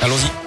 Allons-y. 0.00 0.43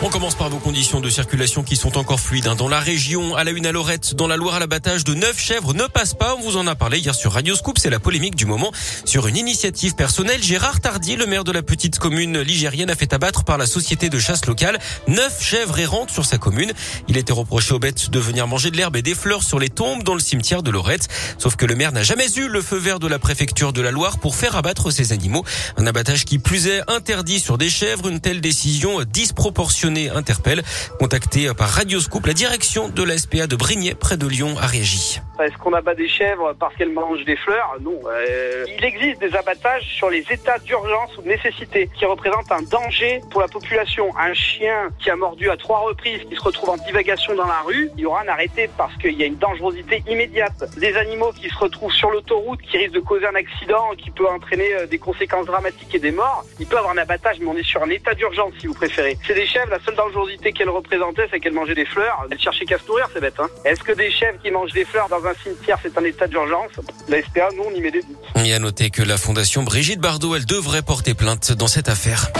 On 0.00 0.10
commence 0.10 0.36
par 0.36 0.48
vos 0.48 0.58
conditions 0.58 1.00
de 1.00 1.10
circulation 1.10 1.64
qui 1.64 1.74
sont 1.74 1.98
encore 1.98 2.20
fluides. 2.20 2.46
Hein. 2.46 2.54
Dans 2.54 2.68
la 2.68 2.78
région, 2.78 3.34
à 3.34 3.42
la 3.42 3.50
une 3.50 3.66
à 3.66 3.72
Lorette, 3.72 4.14
dans 4.14 4.28
la 4.28 4.36
Loire 4.36 4.54
à 4.54 4.60
l'abattage 4.60 5.02
de 5.02 5.12
neuf 5.12 5.40
chèvres 5.40 5.74
ne 5.74 5.88
passe 5.88 6.14
pas. 6.14 6.36
On 6.36 6.40
vous 6.40 6.56
en 6.56 6.68
a 6.68 6.76
parlé 6.76 7.00
hier 7.00 7.16
sur 7.16 7.32
Radio 7.32 7.56
Scoop. 7.56 7.80
C'est 7.80 7.90
la 7.90 7.98
polémique 7.98 8.36
du 8.36 8.46
moment. 8.46 8.70
Sur 9.04 9.26
une 9.26 9.36
initiative 9.36 9.96
personnelle, 9.96 10.40
Gérard 10.40 10.78
Tardier, 10.80 11.16
le 11.16 11.26
maire 11.26 11.42
de 11.42 11.50
la 11.50 11.62
petite 11.62 11.98
commune 11.98 12.40
ligérienne, 12.40 12.90
a 12.90 12.94
fait 12.94 13.12
abattre 13.12 13.42
par 13.42 13.58
la 13.58 13.66
société 13.66 14.08
de 14.08 14.20
chasse 14.20 14.46
locale 14.46 14.78
neuf 15.08 15.42
chèvres 15.42 15.80
errantes 15.80 16.10
sur 16.10 16.24
sa 16.24 16.38
commune. 16.38 16.72
Il 17.08 17.16
était 17.16 17.32
reproché 17.32 17.74
aux 17.74 17.80
bêtes 17.80 18.08
de 18.08 18.20
venir 18.20 18.46
manger 18.46 18.70
de 18.70 18.76
l'herbe 18.76 18.94
et 18.94 19.02
des 19.02 19.16
fleurs 19.16 19.42
sur 19.42 19.58
les 19.58 19.68
tombes 19.68 20.04
dans 20.04 20.14
le 20.14 20.20
cimetière 20.20 20.62
de 20.62 20.70
Lorette. 20.70 21.08
Sauf 21.38 21.56
que 21.56 21.66
le 21.66 21.74
maire 21.74 21.90
n'a 21.90 22.04
jamais 22.04 22.32
eu 22.36 22.46
le 22.46 22.62
feu 22.62 22.76
vert 22.76 23.00
de 23.00 23.08
la 23.08 23.18
préfecture 23.18 23.72
de 23.72 23.82
la 23.82 23.90
Loire 23.90 24.18
pour 24.18 24.36
faire 24.36 24.54
abattre 24.54 24.92
ces 24.92 25.12
animaux. 25.12 25.44
Un 25.76 25.88
abattage 25.88 26.24
qui 26.24 26.38
plus 26.38 26.68
est 26.68 26.88
interdit 26.88 27.40
sur 27.40 27.58
des 27.58 27.68
chèvres. 27.68 28.06
Une 28.06 28.20
telle 28.20 28.40
décision 28.40 29.02
disproportionnée 29.02 29.87
interpelle. 29.96 30.62
Contacté 30.98 31.48
par 31.56 31.68
Radio 31.68 32.00
Scoop, 32.00 32.26
la 32.26 32.32
direction 32.32 32.88
de 32.88 33.02
la 33.02 33.16
SPA 33.16 33.46
de 33.46 33.56
Brignais, 33.56 33.94
près 33.94 34.16
de 34.16 34.26
Lyon, 34.26 34.56
a 34.60 34.66
réagi. 34.66 35.20
Est-ce 35.40 35.56
qu'on 35.56 35.72
abat 35.72 35.94
des 35.94 36.08
chèvres 36.08 36.54
parce 36.58 36.74
qu'elles 36.74 36.92
mangent 36.92 37.24
des 37.24 37.36
fleurs? 37.36 37.76
Non. 37.80 37.98
Euh, 38.06 38.64
il 38.76 38.84
existe 38.84 39.20
des 39.20 39.34
abattages 39.36 39.84
sur 39.84 40.10
les 40.10 40.24
états 40.30 40.58
d'urgence 40.58 41.16
ou 41.16 41.22
de 41.22 41.28
nécessité 41.28 41.88
qui 41.96 42.04
représentent 42.04 42.50
un 42.50 42.62
danger 42.62 43.20
pour 43.30 43.40
la 43.40 43.48
population. 43.48 44.10
Un 44.18 44.34
chien 44.34 44.88
qui 44.98 45.10
a 45.10 45.16
mordu 45.16 45.48
à 45.48 45.56
trois 45.56 45.78
reprises, 45.80 46.22
qui 46.28 46.34
se 46.34 46.40
retrouve 46.40 46.70
en 46.70 46.76
divagation 46.76 47.34
dans 47.36 47.46
la 47.46 47.60
rue, 47.64 47.90
il 47.96 48.02
y 48.02 48.06
aura 48.06 48.22
un 48.22 48.28
arrêté 48.28 48.68
parce 48.76 48.96
qu'il 48.96 49.12
y 49.12 49.22
a 49.22 49.26
une 49.26 49.36
dangerosité 49.36 50.02
immédiate. 50.08 50.64
Des 50.76 50.96
animaux 50.96 51.32
qui 51.32 51.48
se 51.48 51.58
retrouvent 51.58 51.92
sur 51.92 52.10
l'autoroute, 52.10 52.60
qui 52.62 52.76
risquent 52.76 52.94
de 52.94 53.00
causer 53.00 53.26
un 53.26 53.34
accident, 53.36 53.90
qui 53.96 54.10
peut 54.10 54.28
entraîner 54.28 54.74
euh, 54.74 54.86
des 54.86 54.98
conséquences 54.98 55.46
dramatiques 55.46 55.94
et 55.94 56.00
des 56.00 56.10
morts, 56.10 56.44
il 56.58 56.66
peut 56.66 56.78
avoir 56.78 56.92
un 56.92 56.98
abattage, 56.98 57.36
mais 57.40 57.46
on 57.46 57.56
est 57.56 57.62
sur 57.62 57.82
un 57.82 57.90
état 57.90 58.14
d'urgence 58.14 58.52
si 58.58 58.66
vous 58.66 58.74
préférez. 58.74 59.16
C'est 59.26 59.34
des 59.34 59.46
chèvres, 59.46 59.77
la 59.78 59.84
seule 59.84 59.94
dangerosité 59.94 60.52
qu'elles 60.52 60.68
représentaient, 60.70 61.28
c'est 61.30 61.40
qu'elles 61.40 61.52
mangeaient 61.52 61.74
des 61.74 61.84
fleurs. 61.84 62.26
Elles 62.30 62.40
cherchaient 62.40 62.64
qu'à 62.64 62.78
se 62.78 62.86
nourrir, 62.86 63.08
c'est 63.12 63.20
bête. 63.20 63.38
Hein 63.38 63.48
Est-ce 63.64 63.80
que 63.80 63.92
des 63.92 64.10
chèvres 64.10 64.38
qui 64.42 64.50
mangent 64.50 64.72
des 64.72 64.84
fleurs 64.84 65.08
dans 65.08 65.24
un 65.24 65.34
cimetière, 65.42 65.78
c'est 65.82 65.96
un 65.96 66.04
état 66.04 66.26
d'urgence? 66.26 66.72
La 67.08 67.22
SPA, 67.22 67.48
nous, 67.56 67.64
on 67.64 67.74
y 67.74 67.80
met 67.80 67.90
des 67.90 68.02
doutes. 68.02 68.44
Et 68.44 68.52
à 68.52 68.58
noter 68.58 68.90
que 68.90 69.02
la 69.02 69.16
fondation 69.16 69.62
Brigitte 69.62 70.00
Bardot, 70.00 70.34
elle 70.34 70.46
devrait 70.46 70.82
porter 70.82 71.14
plainte 71.14 71.52
dans 71.52 71.68
cette 71.68 71.88
affaire. 71.88 72.30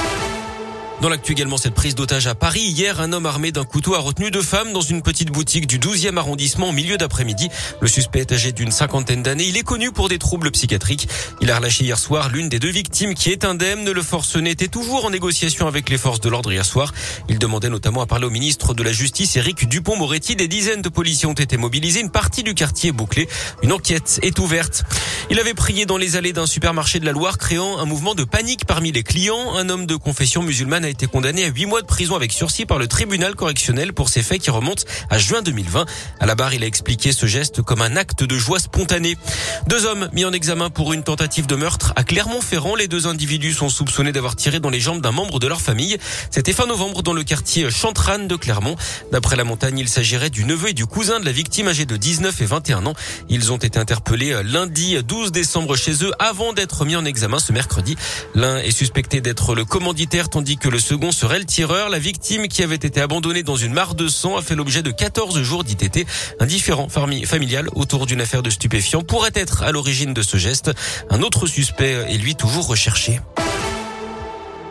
Dans 1.01 1.09
l'actu 1.09 1.31
également, 1.31 1.59
cette 1.59 1.75
prise 1.75 1.95
d'otage 1.95 2.27
à 2.27 2.35
Paris. 2.35 2.61
Hier, 2.61 3.01
un 3.01 3.13
homme 3.13 3.27
armé 3.27 3.53
d'un 3.53 3.65
couteau 3.65 3.95
a 3.95 4.01
retenu 4.01 4.33
deux 4.33 4.43
femmes 4.43 4.73
dans 4.73 4.81
une 4.81 5.01
petite 5.01 5.31
boutique 5.31 5.69
du 5.69 5.79
12e 5.79 6.17
arrondissement 6.17 6.71
au 6.71 6.73
milieu 6.73 6.97
d'après-midi. 6.97 7.51
Le 7.81 7.87
suspect 7.87 8.19
est 8.19 8.33
âgé 8.33 8.51
d'une 8.51 8.73
cinquantaine 8.73 9.23
d'années. 9.23 9.45
Il 9.45 9.57
est 9.57 9.63
connu 9.63 9.93
pour 9.93 10.09
des 10.09 10.19
troubles 10.19 10.51
psychiatriques. 10.51 11.09
Il 11.41 11.53
a 11.53 11.59
relâché 11.59 11.85
hier 11.85 11.97
soir 11.97 12.31
l'une 12.31 12.49
des 12.49 12.59
deux 12.59 12.71
victimes 12.71 13.15
qui 13.15 13.31
est 13.31 13.45
indemne. 13.45 13.89
Le 13.89 14.03
forcené 14.03 14.51
était 14.51 14.67
toujours 14.67 15.05
en 15.05 15.11
négociation 15.11 15.69
avec 15.69 15.89
les 15.89 15.99
forces 15.99 16.19
de 16.19 16.29
l'ordre 16.29 16.51
hier 16.51 16.65
soir. 16.65 16.93
Il 17.29 17.39
demandait 17.39 17.71
notamment 17.71 18.03
à 18.03 18.07
parler 18.07 18.27
au 18.27 18.31
ministre 18.31 18.75
de 18.75 18.83
la 18.83 18.91
Justice, 18.91 19.37
Éric 19.37 19.69
Dupont-Moretti. 19.69 20.35
Des 20.35 20.49
dizaines 20.49 20.83
de 20.83 20.89
policiers 20.89 21.29
ont 21.29 21.33
été 21.33 21.57
mobilisés. 21.57 22.01
Une 22.01 22.11
partie 22.11 22.43
du 22.43 22.55
quartier 22.55 22.91
est 22.91 22.93
bouclée. 22.93 23.29
Une 23.63 23.73
enquête 23.73 24.19
est 24.23 24.41
ouverte. 24.41 24.83
Il 25.31 25.39
avait 25.39 25.55
prié 25.55 25.87
dans 25.87 25.97
les 25.97 26.17
allées 26.17 26.33
d'un 26.33 26.47
supermarché 26.47 26.99
de 26.99 27.05
la 27.05 27.13
Loire, 27.13 27.39
créant 27.39 27.79
un 27.79 27.85
mouvement 27.85 28.17
de 28.17 28.25
panique 28.25 28.65
parmi 28.65 28.91
les 28.91 29.05
clients. 29.05 29.55
Un 29.55 29.69
homme 29.69 29.87
de 29.87 29.95
confession 29.95 30.43
musulmane 30.43 30.88
a 30.89 30.91
été 30.91 31.07
condamné 31.07 31.45
à 31.45 31.49
huit 31.49 31.67
mois 31.67 31.83
de 31.83 31.87
prison 31.87 32.17
avec 32.17 32.33
sursis 32.33 32.65
par 32.65 32.79
le 32.79 32.89
tribunal 32.89 33.35
correctionnel 33.35 33.93
pour 33.93 34.09
ces 34.09 34.23
faits 34.23 34.41
qui 34.41 34.51
remontent 34.51 34.85
à 35.11 35.19
juin 35.19 35.43
2020. 35.43 35.85
À 36.19 36.27
la 36.27 36.35
barre, 36.35 36.55
il 36.55 36.65
a 36.65 36.67
expliqué 36.67 37.13
ce 37.13 37.27
geste 37.27 37.61
comme 37.61 37.83
un 37.83 37.95
acte 37.95 38.25
de 38.25 38.39
joie 38.39 38.59
spontanée. 38.59 39.19
Deux 39.67 39.85
hommes 39.85 40.09
mis 40.15 40.25
en 40.25 40.33
examen 40.33 40.71
pour 40.71 40.95
une 40.95 41.03
tentative 41.03 41.47
de 41.47 41.57
meurtre 41.57 41.93
à 41.95 42.05
Clermont-Ferrand. 42.05 42.75
Les 42.75 42.89
deux 42.89 43.07
individus 43.07 43.53
sont 43.53 43.69
soupçonnés 43.69 44.13
d'avoir 44.13 44.35
tiré 44.35 44.61
dans 44.61 44.71
les 44.71 44.81
jambes 44.81 45.03
d'un 45.03 45.13
membre 45.13 45.39
de 45.39 45.47
leur 45.47 45.61
famille. 45.61 45.99
C'était 46.31 46.55
fin 46.55 46.67
novembre 46.67 47.03
dans 47.03 47.13
le 47.13 47.23
quartier 47.23 47.71
Chantrane 47.71 48.27
de 48.27 48.37
Clermont. 48.37 48.77
D'après 49.13 49.37
la 49.37 49.45
montagne, 49.45 49.79
il 49.79 49.89
s'agirait 49.89 50.31
du 50.31 50.45
neveu 50.47 50.71
et 50.71 50.75
du 50.75 50.87
cousin 50.87 51.21
de 51.21 51.27
la 51.27 51.33
victime 51.33 51.69
âgée 51.69 51.85
de 51.85 51.99
19 51.99 52.41
et 52.41 52.47
21 52.47 52.87
ans. 52.87 52.95
Ils 53.29 53.53
ont 53.53 53.59
été 53.59 53.79
interpellés 53.79 54.43
lundi 54.43 54.97
12 55.03 55.33
décembre 55.33 55.77
chez 55.77 56.03
eux 56.03 56.13
avant 56.19 56.55
d'être 56.55 56.87
mis 56.87 56.97
en 56.97 57.05
examen 57.05 57.39
ce 57.39 57.53
mercredi. 57.53 57.95
L'un 58.35 58.57
est 58.57 58.71
suspecté 58.71 59.21
d'être 59.21 59.55
le 59.55 59.67
commanditaire 59.67 60.31
tandis 60.31 60.57
que 60.57 60.69
le 60.79 60.83
second 60.83 61.11
serait 61.11 61.41
le 61.41 61.45
tireur. 61.45 61.89
La 61.89 61.99
victime 61.99 62.47
qui 62.47 62.63
avait 62.63 62.77
été 62.77 63.01
abandonnée 63.01 63.43
dans 63.43 63.57
une 63.57 63.73
mare 63.73 63.97
de 63.97 64.07
sang 64.07 64.37
a 64.37 64.43
fait 64.43 64.55
l'objet 64.55 64.81
de 64.81 64.93
14 64.93 65.43
jours 65.43 65.65
d'ITT. 65.65 66.07
Un 66.39 66.47
différent 66.47 66.89
familial 66.89 67.69
autour 67.75 68.07
d'une 68.07 68.21
affaire 68.21 68.45
de 68.45 68.51
stupéfiants 68.51 69.03
pourrait 69.03 69.33
être 69.35 69.65
à 69.65 69.73
l'origine 69.73 70.15
de 70.15 70.23
ce 70.23 70.37
geste. 70.37 70.71
Un 71.11 71.23
autre 71.23 71.49
suspect 71.49 72.07
est 72.09 72.19
lui 72.19 72.37
toujours 72.37 72.69
recherché. 72.69 73.19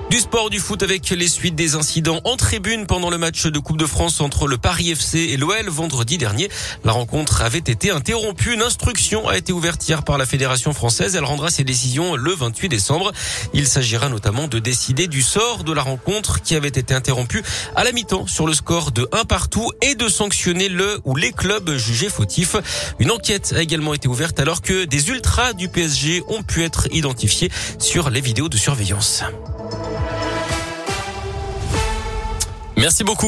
Du 0.09 0.19
sport, 0.19 0.50
du 0.50 0.59
foot 0.59 0.84
avec 0.84 1.09
les 1.09 1.28
suites 1.28 1.56
des 1.56 1.75
incidents 1.75 2.22
en 2.23 2.38
tribune 2.38 2.88
pendant 2.88 3.09
le 3.09 3.18
match 3.18 3.45
de 3.45 3.59
Coupe 3.59 3.75
de 3.75 3.85
France 3.85 4.22
entre 4.22 4.47
le 4.47 4.57
Paris 4.57 4.91
FC 4.91 5.19
et 5.19 5.35
l'OL 5.35 5.68
vendredi 5.68 6.18
dernier. 6.18 6.50
La 6.85 6.94
rencontre 6.94 7.41
avait 7.41 7.57
été 7.57 7.91
interrompue. 7.91 8.53
Une 8.53 8.62
instruction 8.62 9.28
a 9.28 9.35
été 9.35 9.51
ouverte 9.51 9.85
hier 9.85 10.03
par 10.03 10.18
la 10.18 10.25
Fédération 10.25 10.72
française. 10.72 11.18
Elle 11.18 11.25
rendra 11.25 11.50
ses 11.50 11.66
décisions 11.66 12.16
le 12.16 12.31
28 12.34 12.69
décembre. 12.69 13.12
Il 13.53 13.68
s'agira 13.68 14.07
notamment 14.07 14.47
de 14.47 14.59
décider 14.59 15.07
du 15.07 15.22
sort 15.22 15.66
de 15.66 15.73
la 15.73 15.81
rencontre 15.81 16.41
qui 16.41 16.56
avait 16.56 16.69
été 16.69 16.94
interrompue 16.94 17.44
à 17.75 17.84
la 17.84 17.91
mi-temps 17.91 18.28
sur 18.28 18.47
le 18.47 18.53
score 18.53 18.94
de 18.94 19.09
1 19.12 19.25
partout 19.25 19.74
et 19.81 19.95
de 19.95 20.07
sanctionner 20.07 20.69
le 20.69 21.01
ou 21.03 21.18
les 21.18 21.34
clubs 21.34 21.75
jugés 21.75 22.09
fautifs. 22.09 22.56
Une 23.00 23.12
enquête 23.12 23.53
a 23.57 23.62
également 23.62 23.94
été 23.94 24.07
ouverte 24.07 24.39
alors 24.39 24.62
que 24.62 24.85
des 24.85 25.09
ultras 25.09 25.51
du 25.51 25.68
PSG 25.68 26.24
ont 26.29 26.44
pu 26.44 26.63
être 26.63 26.88
identifiés 26.94 27.51
sur 27.78 28.09
les 28.09 28.22
vidéos 28.22 28.47
de 28.47 28.56
surveillance. 28.56 29.24
Merci 32.78 33.04
beaucoup. 33.04 33.26